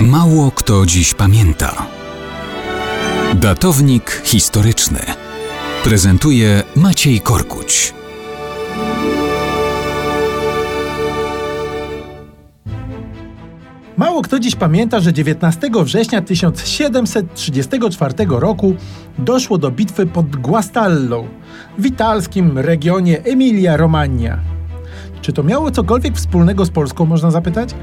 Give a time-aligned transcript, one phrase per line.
[0.00, 1.86] Mało kto dziś pamięta.
[3.34, 4.98] Datownik historyczny
[5.84, 7.94] prezentuje Maciej Korkuć.
[13.96, 18.74] Mało kto dziś pamięta, że 19 września 1734 roku
[19.18, 21.28] doszło do bitwy pod Guastallą
[21.78, 24.38] w italskim regionie Emilia-Romagna.
[25.20, 27.74] Czy to miało cokolwiek wspólnego z Polską, można zapytać?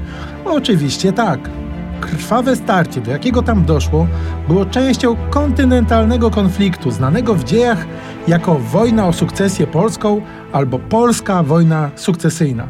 [0.44, 1.63] Oczywiście tak.
[2.04, 4.06] Krwawe starcie, do jakiego tam doszło,
[4.48, 7.86] było częścią kontynentalnego konfliktu, znanego w dziejach
[8.28, 10.20] jako wojna o sukcesję polską
[10.52, 12.68] albo polska wojna sukcesyjna.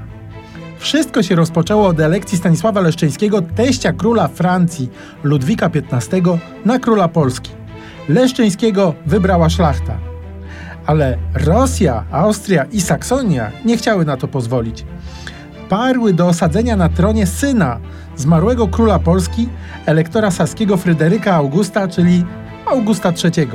[0.78, 4.90] Wszystko się rozpoczęło od elekcji Stanisława Leszczyńskiego, teścia króla Francji
[5.22, 7.50] Ludwika XV na króla Polski.
[8.08, 9.98] Leszczyńskiego wybrała szlachta.
[10.86, 14.84] Ale Rosja, Austria i Saksonia nie chciały na to pozwolić.
[15.74, 17.78] Parły do osadzenia na tronie syna
[18.16, 19.48] zmarłego króla Polski,
[19.86, 22.24] elektora saskiego Fryderyka Augusta, czyli
[22.66, 23.48] Augusta III.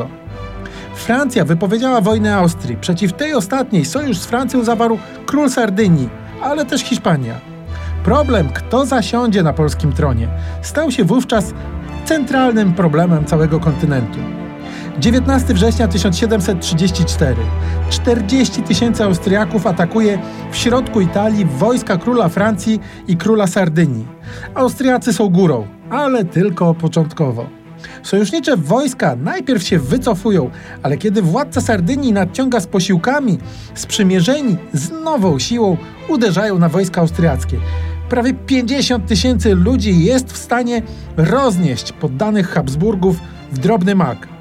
[0.95, 2.77] Francja wypowiedziała wojnę Austrii.
[2.77, 6.09] Przeciw tej ostatniej sojusz z Francją zawarł król Sardynii,
[6.41, 7.33] ale też Hiszpania.
[8.03, 10.27] Problem, kto zasiądzie na polskim tronie,
[10.61, 11.53] stał się wówczas
[12.05, 14.19] centralnym problemem całego kontynentu.
[14.99, 17.35] 19 września 1734.
[17.89, 20.19] 40 tysięcy Austriaków atakuje
[20.51, 24.07] w środku Italii wojska króla Francji i króla Sardynii.
[24.55, 27.45] Austriacy są górą, ale tylko początkowo.
[28.03, 30.49] Sojusznicze wojska najpierw się wycofują,
[30.83, 33.37] ale kiedy władca Sardynii nadciąga z posiłkami,
[33.73, 35.77] sprzymierzeni z nową siłą
[36.09, 37.57] uderzają na wojska austriackie.
[38.09, 40.81] Prawie 50 tysięcy ludzi jest w stanie
[41.17, 43.19] roznieść poddanych Habsburgów
[43.51, 44.38] w drobny mak.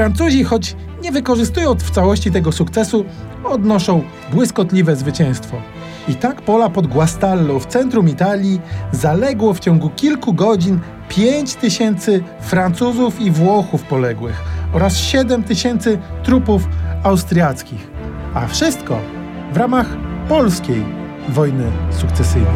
[0.00, 3.04] Francuzi, choć nie wykorzystując w całości tego sukcesu,
[3.44, 5.56] odnoszą błyskotliwe zwycięstwo.
[6.08, 8.60] I tak pola pod Guastallą w centrum Italii
[8.92, 14.42] zaległo w ciągu kilku godzin 5 tysięcy Francuzów i Włochów poległych
[14.72, 16.68] oraz 7 tysięcy trupów
[17.02, 17.90] austriackich.
[18.34, 18.98] A wszystko
[19.52, 19.96] w ramach
[20.28, 20.84] polskiej
[21.28, 22.54] wojny sukcesyjnej.